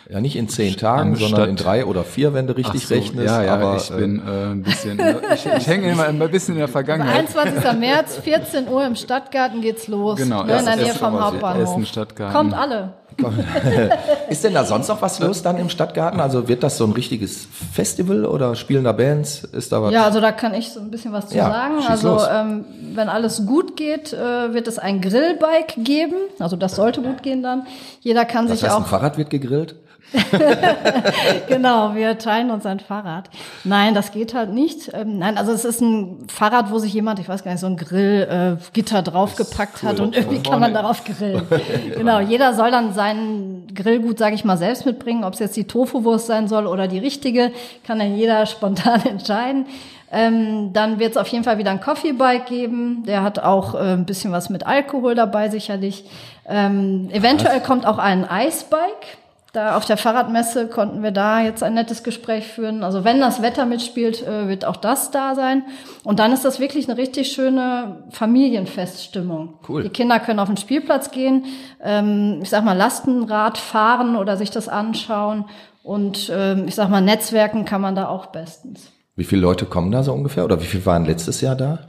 [0.08, 1.50] ja, nicht in zehn Tagen, sondern Stadt.
[1.50, 3.26] in drei oder vier, wenn du richtig so, rechnest.
[3.26, 6.60] Ja, ja, aber, ich bin äh, ein bisschen, ich, ich hänge immer ein bisschen in
[6.60, 7.36] der Vergangenheit.
[7.36, 7.80] 21.
[7.80, 10.18] März, 14 Uhr im Stadtgarten geht's los.
[10.18, 10.44] Genau.
[10.44, 11.64] Ne, in der Nähe vom Hauptbahnhof.
[11.64, 12.36] Essen, Stadtgarten.
[12.36, 12.94] Kommt alle.
[14.30, 16.20] Ist denn da sonst noch was los dann im Stadtgarten?
[16.20, 19.44] Also wird das so ein richtiges Festival oder spielen da Bands?
[19.44, 19.94] Ist da was?
[19.94, 21.76] Ja, also da kann ich so ein bisschen was zu ja, sagen.
[21.88, 26.16] Also ähm, wenn alles gut geht, äh, wird es ein Grillbike geben.
[26.40, 27.66] Also das sollte gut gehen dann.
[28.02, 28.82] Jeder kann das sich heißt, auch.
[28.82, 29.76] Ein Fahrrad wird gegrillt?
[31.48, 33.30] genau, wir teilen uns ein Fahrrad.
[33.64, 34.92] Nein, das geht halt nicht.
[34.94, 37.68] Ähm, nein, also es ist ein Fahrrad, wo sich jemand, ich weiß gar nicht, so
[37.68, 39.90] ein Grillgitter äh, draufgepackt cool.
[39.90, 41.48] hat und irgendwie kann man darauf grillen.
[41.96, 45.24] genau, jeder soll dann sein Grillgut, sage ich mal, selbst mitbringen.
[45.24, 47.52] Ob es jetzt die Tofu-Wurst sein soll oder die richtige,
[47.86, 49.66] kann dann jeder spontan entscheiden.
[50.12, 53.04] Ähm, dann wird es auf jeden Fall wieder ein Coffee-Bike geben.
[53.06, 56.06] Der hat auch äh, ein bisschen was mit Alkohol dabei, sicherlich.
[56.48, 59.18] Ähm, eventuell kommt auch ein Eisbike.
[59.56, 62.84] Da auf der Fahrradmesse konnten wir da jetzt ein nettes Gespräch führen.
[62.84, 65.64] Also wenn das Wetter mitspielt, äh, wird auch das da sein.
[66.04, 69.54] Und dann ist das wirklich eine richtig schöne Familienfeststimmung.
[69.70, 69.84] Cool.
[69.84, 71.46] Die Kinder können auf den Spielplatz gehen,
[71.82, 75.46] ähm, ich sag mal Lastenrad fahren oder sich das anschauen.
[75.84, 78.92] Und ähm, ich sag mal, Netzwerken kann man da auch bestens.
[79.16, 80.44] Wie viele Leute kommen da so ungefähr?
[80.44, 81.80] Oder wie viele waren letztes Jahr da?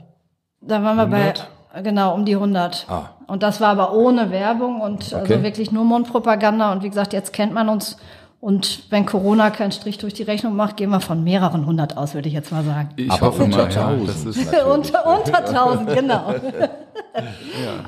[0.61, 1.37] Da waren wir 100?
[1.37, 2.85] bei, genau, um die 100.
[2.89, 3.09] Ah.
[3.27, 5.15] Und das war aber ohne Werbung und okay.
[5.15, 6.71] also wirklich nur Mundpropaganda.
[6.71, 7.97] Und wie gesagt, jetzt kennt man uns.
[8.39, 12.13] Und wenn Corona keinen Strich durch die Rechnung macht, gehen wir von mehreren hundert aus,
[12.13, 12.89] würde ich jetzt mal sagen.
[12.95, 16.33] Ich aber hoffe unter mal, ja, das ist unter, unter 1000, genau.
[16.33, 17.83] ja.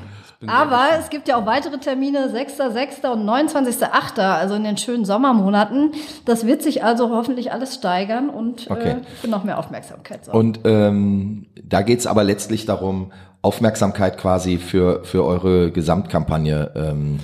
[0.46, 3.06] Aber es gibt ja auch weitere Termine, 6.6.
[3.10, 5.92] und 29.8., also in den schönen Sommermonaten.
[6.24, 8.90] Das wird sich also hoffentlich alles steigern und äh, okay.
[8.90, 10.38] äh, für noch mehr Aufmerksamkeit sorgen.
[10.38, 17.18] Und ähm, da geht's aber letztlich darum, Aufmerksamkeit quasi für, für eure Gesamtkampagne ähm,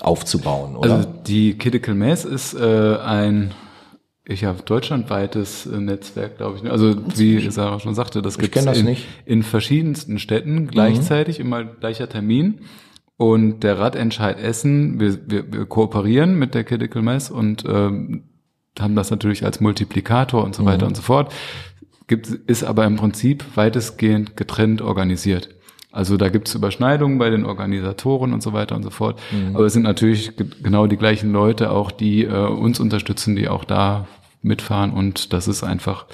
[0.00, 0.94] aufzubauen, oder?
[0.94, 3.52] Also die Critical Mass ist äh, ein
[4.30, 6.70] ich habe deutschlandweites äh, Netzwerk, glaube ich.
[6.70, 11.46] Also wie Sarah schon sagte, das gibt es in, in, verschiedensten Städten gleichzeitig, mhm.
[11.46, 12.60] immer gleicher Termin.
[13.16, 18.22] Und der Radentscheid Essen, wir, wir, wir kooperieren mit der Critical Mass und ähm,
[18.78, 20.90] haben das natürlich als Multiplikator und so weiter mhm.
[20.90, 21.32] und so fort.
[22.10, 25.48] Gibt, ist aber im Prinzip weitestgehend getrennt organisiert.
[25.92, 29.20] Also da gibt's Überschneidungen bei den Organisatoren und so weiter und so fort.
[29.30, 29.54] Mhm.
[29.54, 33.62] Aber es sind natürlich genau die gleichen Leute auch, die äh, uns unterstützen, die auch
[33.62, 34.08] da
[34.42, 34.90] mitfahren.
[34.90, 36.06] Und das ist einfach,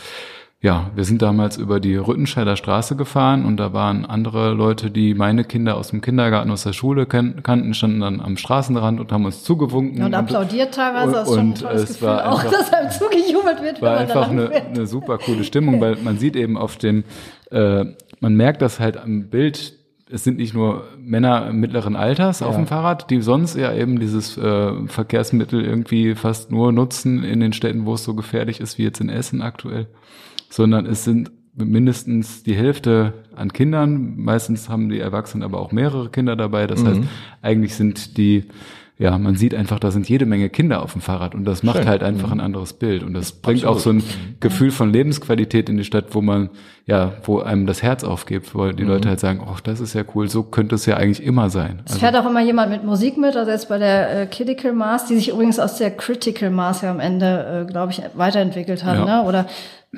[0.63, 5.15] ja, wir sind damals über die Rüttenscheider Straße gefahren und da waren andere Leute, die
[5.15, 9.27] meine Kinder aus dem Kindergarten, aus der Schule kannten, standen dann am Straßenrand und haben
[9.27, 10.03] uns zugewunken.
[10.03, 12.91] Und applaudiert teilweise, das ist schon ein tolles es Gefühl, war auch, einfach, dass einem
[12.91, 13.83] zugejubelt wird.
[13.83, 17.05] War einfach eine, eine super coole Stimmung, weil man sieht eben auf dem
[17.51, 17.85] äh,
[18.21, 19.75] man merkt das halt am Bild,
[20.09, 22.47] es sind nicht nur Männer mittleren Alters ja.
[22.47, 27.41] auf dem Fahrrad, die sonst ja eben dieses äh, Verkehrsmittel irgendwie fast nur nutzen in
[27.41, 29.89] den Städten, wo es so gefährlich ist wie jetzt in Essen aktuell,
[30.57, 34.17] sondern es sind mindestens die Hälfte an Kindern.
[34.17, 36.67] Meistens haben die Erwachsenen aber auch mehrere Kinder dabei.
[36.67, 36.87] Das mhm.
[36.87, 37.01] heißt,
[37.43, 38.45] eigentlich sind die
[38.99, 41.77] ja, man sieht einfach, da sind jede Menge Kinder auf dem Fahrrad und das macht
[41.79, 41.89] Schön.
[41.89, 42.35] halt einfach mhm.
[42.35, 43.77] ein anderes Bild und das bringt Absolut.
[43.77, 46.49] auch so ein Gefühl von Lebensqualität in die Stadt, wo man,
[46.87, 48.89] ja, wo einem das Herz aufgibt, wo die mhm.
[48.89, 51.83] Leute halt sagen, oh, das ist ja cool, so könnte es ja eigentlich immer sein.
[51.85, 54.73] Es also, fährt auch immer jemand mit Musik mit, also jetzt bei der äh, Critical
[54.73, 58.83] Mass, die sich übrigens aus der Critical Mass ja am Ende, äh, glaube ich, weiterentwickelt
[58.83, 59.23] hat, ja.
[59.23, 59.29] ne?
[59.29, 59.45] oder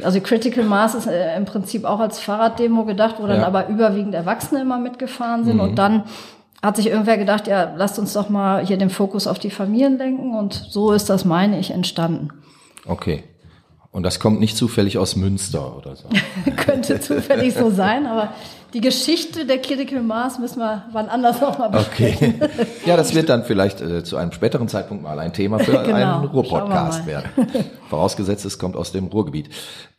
[0.02, 3.46] also Critical Mass ist äh, im Prinzip auch als Fahrraddemo gedacht, wo dann ja.
[3.46, 5.60] aber überwiegend Erwachsene immer mitgefahren sind mhm.
[5.60, 6.04] und dann
[6.62, 9.96] hat sich irgendwer gedacht, ja, lasst uns doch mal hier den Fokus auf die Familien
[9.96, 12.30] lenken und so ist das, meine ich, entstanden.
[12.86, 13.22] Okay.
[13.90, 16.08] Und das kommt nicht zufällig aus Münster oder so.
[16.56, 18.32] Könnte zufällig so sein, aber
[18.74, 22.34] die Geschichte der Critical Mass müssen wir wann anders noch mal besprechen.
[22.40, 22.66] Okay.
[22.86, 25.94] Ja, das wird dann vielleicht äh, zu einem späteren Zeitpunkt mal ein Thema für genau.
[25.94, 27.30] einen Ruhr-Podcast werden.
[27.88, 29.50] Vorausgesetzt, es kommt aus dem Ruhrgebiet.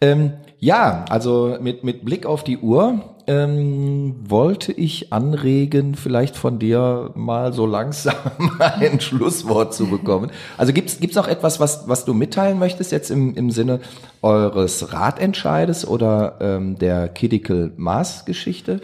[0.01, 6.57] Ähm, ja, also mit, mit Blick auf die Uhr ähm, wollte ich anregen, vielleicht von
[6.57, 8.15] dir mal so langsam
[8.59, 10.31] ein Schlusswort zu bekommen.
[10.57, 13.81] Also gibt's gibt's noch etwas, was was du mitteilen möchtest jetzt im im Sinne
[14.23, 18.81] eures Ratentscheides oder ähm, der Critical Mass Geschichte?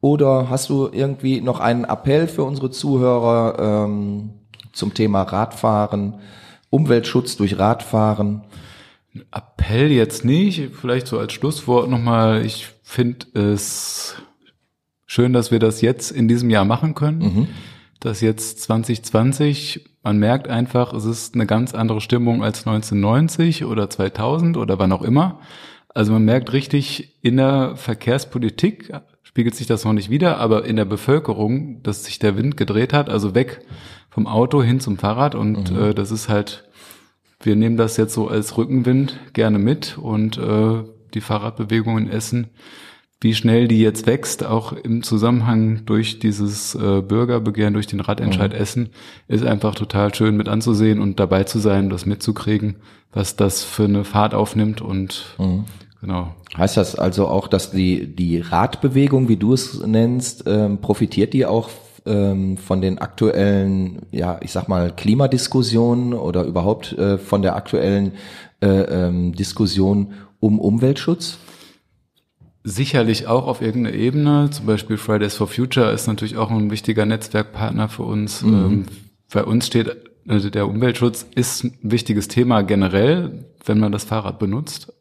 [0.00, 4.30] Oder hast du irgendwie noch einen Appell für unsere Zuhörer ähm,
[4.72, 6.20] zum Thema Radfahren,
[6.70, 8.42] Umweltschutz durch Radfahren?
[9.32, 14.16] Appell jetzt nicht, vielleicht so als Schlusswort nochmal, ich finde es
[15.06, 17.18] schön, dass wir das jetzt in diesem Jahr machen können.
[17.18, 17.48] Mhm.
[18.00, 23.88] Das jetzt 2020, man merkt einfach, es ist eine ganz andere Stimmung als 1990 oder
[23.88, 25.40] 2000 oder wann auch immer.
[25.88, 28.92] Also man merkt richtig in der Verkehrspolitik
[29.32, 32.92] spiegelt sich das noch nicht wieder, aber in der Bevölkerung, dass sich der Wind gedreht
[32.92, 33.62] hat, also weg
[34.10, 35.82] vom Auto hin zum Fahrrad und mhm.
[35.82, 36.68] äh, das ist halt,
[37.40, 40.82] wir nehmen das jetzt so als Rückenwind gerne mit und äh,
[41.14, 42.48] die Fahrradbewegung in Essen,
[43.22, 48.52] wie schnell die jetzt wächst, auch im Zusammenhang durch dieses äh, Bürgerbegehren, durch den Radentscheid
[48.52, 48.58] mhm.
[48.58, 48.88] Essen,
[49.28, 52.76] ist einfach total schön mit anzusehen und dabei zu sein, das mitzukriegen,
[53.12, 55.64] was das für eine Fahrt aufnimmt und mhm.
[56.00, 56.34] genau.
[56.56, 61.46] Heißt das also auch, dass die, die Radbewegung, wie du es nennst, ähm, profitiert die
[61.46, 61.70] auch
[62.04, 68.12] ähm, von den aktuellen, ja, ich sag mal, Klimadiskussionen oder überhaupt äh, von der aktuellen
[68.60, 71.38] äh, ähm, Diskussion um Umweltschutz?
[72.64, 74.50] Sicherlich auch auf irgendeiner Ebene.
[74.50, 78.42] Zum Beispiel Fridays for Future ist natürlich auch ein wichtiger Netzwerkpartner für uns.
[78.42, 78.54] Mhm.
[78.54, 78.86] Ähm,
[79.32, 84.40] bei uns steht, also der Umweltschutz ist ein wichtiges Thema generell, wenn man das Fahrrad
[84.40, 84.92] benutzt.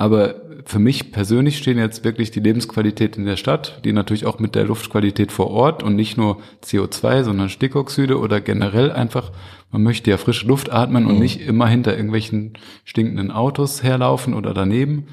[0.00, 4.38] Aber für mich persönlich stehen jetzt wirklich die Lebensqualität in der Stadt, die natürlich auch
[4.38, 9.30] mit der Luftqualität vor Ort und nicht nur CO2, sondern Stickoxide oder generell einfach,
[9.70, 11.20] man möchte ja frische Luft atmen und mhm.
[11.20, 15.08] nicht immer hinter irgendwelchen stinkenden Autos herlaufen oder daneben.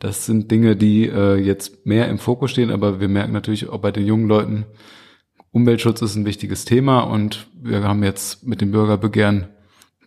[0.00, 3.78] Das sind Dinge, die äh, jetzt mehr im Fokus stehen, aber wir merken natürlich auch
[3.78, 4.66] bei den jungen Leuten,
[5.52, 9.46] Umweltschutz ist ein wichtiges Thema und wir haben jetzt mit dem Bürgerbegehren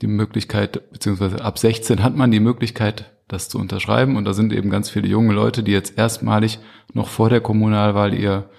[0.01, 4.17] die Möglichkeit, beziehungsweise ab 16 hat man die Möglichkeit, das zu unterschreiben.
[4.17, 6.59] Und da sind eben ganz viele junge Leute, die jetzt erstmalig
[6.93, 8.49] noch vor der Kommunalwahl ihr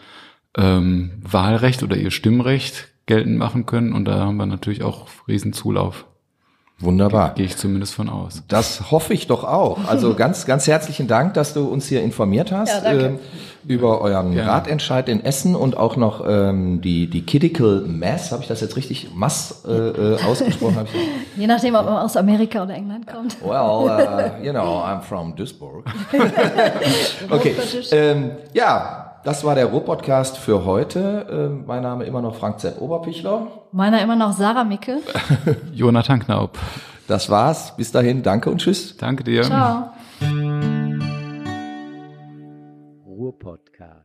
[0.57, 3.93] ähm, Wahlrecht oder ihr Stimmrecht geltend machen können.
[3.93, 6.06] Und da haben wir natürlich auch Riesenzulauf.
[6.79, 7.33] Wunderbar.
[7.35, 8.43] Gehe ich zumindest von aus.
[8.49, 9.89] Das hoffe ich doch auch.
[9.89, 13.13] Also ganz, ganz herzlichen Dank, dass du uns hier informiert hast ja, äh,
[13.67, 14.45] über euren ja.
[14.45, 18.31] Ratentscheid in Essen und auch noch ähm, die, die Critical Mass.
[18.31, 20.87] Habe ich das jetzt richtig Mass äh, äh ausgesprochen?
[21.37, 23.41] Je nachdem, ob man aus Amerika oder England kommt.
[23.43, 25.87] Well, uh, you know, I'm from Duisburg.
[27.31, 27.55] okay.
[27.91, 31.27] Ähm, ja, das war der Ruhr-Podcast für heute.
[31.29, 32.81] Ähm, mein Name immer noch Frank Z.
[32.81, 33.49] Oberpichler.
[33.73, 35.01] Meiner immer noch Sarah Micke.
[35.73, 36.57] Jonathan Knaub.
[37.09, 37.77] Das war's.
[37.77, 38.23] Bis dahin.
[38.23, 38.97] Danke und tschüss.
[38.97, 39.43] Danke dir.
[39.43, 39.91] Ciao.
[43.05, 43.96] Ruhr-Podcast.